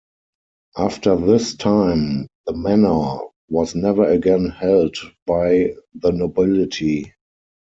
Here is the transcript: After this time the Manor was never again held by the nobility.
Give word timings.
After 0.79 1.15
this 1.15 1.53
time 1.55 2.25
the 2.47 2.53
Manor 2.55 3.19
was 3.49 3.75
never 3.75 4.03
again 4.09 4.49
held 4.49 4.95
by 5.27 5.75
the 5.93 6.11
nobility. 6.11 7.13